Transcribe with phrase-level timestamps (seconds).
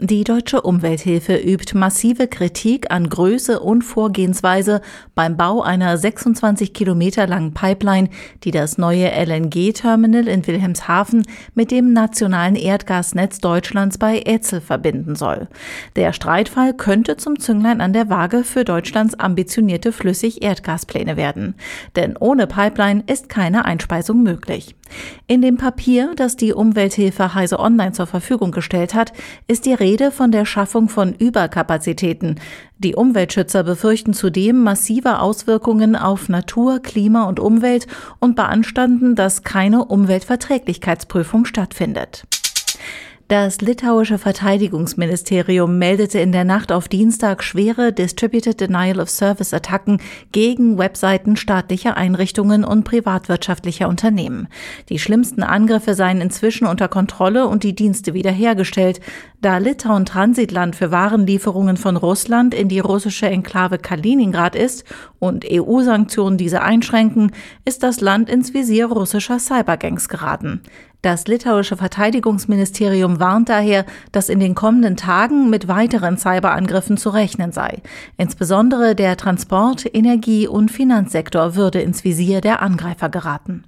[0.00, 4.80] Die deutsche Umwelthilfe übt massive Kritik an Größe und Vorgehensweise
[5.16, 8.08] beim Bau einer 26 Kilometer langen Pipeline,
[8.44, 15.48] die das neue LNG-Terminal in Wilhelmshaven mit dem nationalen Erdgasnetz Deutschlands bei Etzel verbinden soll.
[15.96, 21.56] Der Streitfall könnte zum Zünglein an der Waage für Deutschlands ambitionierte Flüssig-Erdgaspläne werden.
[21.96, 24.76] Denn ohne Pipeline ist keine Einspeisung möglich.
[25.26, 29.12] In dem Papier, das die Umwelthilfe Heise Online zur Verfügung gestellt hat,
[29.48, 32.36] ist die Rede von der Schaffung von Überkapazitäten.
[32.76, 37.86] Die Umweltschützer befürchten zudem massive Auswirkungen auf Natur, Klima und Umwelt
[38.18, 42.26] und beanstanden, dass keine Umweltverträglichkeitsprüfung stattfindet.
[43.28, 50.00] Das litauische Verteidigungsministerium meldete in der Nacht auf Dienstag schwere Distributed Denial of Service Attacken
[50.32, 54.48] gegen Webseiten staatlicher Einrichtungen und privatwirtschaftlicher Unternehmen.
[54.88, 59.00] Die schlimmsten Angriffe seien inzwischen unter Kontrolle und die Dienste wiederhergestellt,
[59.40, 64.84] da Litauen Transitland für Warenlieferungen von Russland in die russische Enklave Kaliningrad ist
[65.20, 67.30] und EU-Sanktionen diese einschränken,
[67.64, 70.62] ist das Land ins Visier russischer Cybergangs geraten.
[71.00, 77.52] Das litauische Verteidigungsministerium warnt daher, dass in den kommenden Tagen mit weiteren Cyberangriffen zu rechnen
[77.52, 77.82] sei.
[78.16, 83.62] Insbesondere der Transport-, Energie- und Finanzsektor würde ins Visier der Angreifer geraten.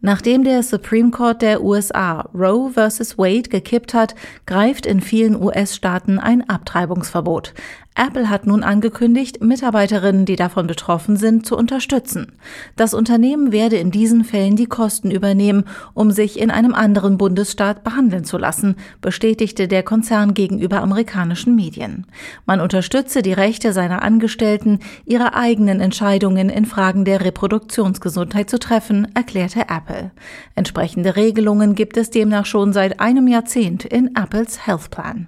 [0.00, 3.18] Nachdem der Supreme Court der USA Roe vs.
[3.18, 4.14] Wade gekippt hat,
[4.46, 7.52] greift in vielen US-Staaten ein Abtreibungsverbot.
[7.98, 12.32] Apple hat nun angekündigt, Mitarbeiterinnen, die davon betroffen sind, zu unterstützen.
[12.76, 17.82] Das Unternehmen werde in diesen Fällen die Kosten übernehmen, um sich in einem anderen Bundesstaat
[17.82, 22.06] behandeln zu lassen, bestätigte der Konzern gegenüber amerikanischen Medien.
[22.46, 29.08] Man unterstütze die Rechte seiner Angestellten, ihre eigenen Entscheidungen in Fragen der Reproduktionsgesundheit zu treffen,
[29.14, 30.12] erklärte Apple.
[30.54, 35.26] Entsprechende Regelungen gibt es demnach schon seit einem Jahrzehnt in Apples Health Plan.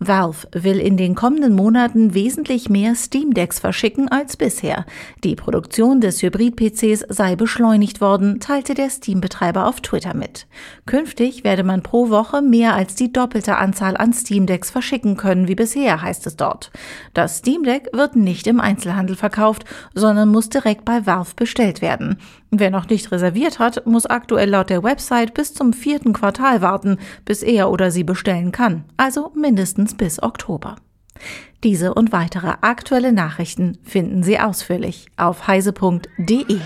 [0.00, 4.86] Valve will in den kommenden Monaten wesentlich mehr Steam Decks verschicken als bisher.
[5.24, 10.46] Die Produktion des Hybrid-PCs sei beschleunigt worden, teilte der Steam-Betreiber auf Twitter mit.
[10.86, 15.48] Künftig werde man pro Woche mehr als die doppelte Anzahl an Steam Decks verschicken können
[15.48, 16.70] wie bisher, heißt es dort.
[17.12, 22.18] Das Steam Deck wird nicht im Einzelhandel verkauft, sondern muss direkt bei Valve bestellt werden.
[22.50, 26.96] Wer noch nicht reserviert hat, muss aktuell laut der Website bis zum vierten Quartal warten,
[27.26, 30.76] bis er oder sie bestellen kann, also mindestens bis Oktober.
[31.64, 36.60] Diese und weitere aktuelle Nachrichten finden Sie ausführlich auf heise.de.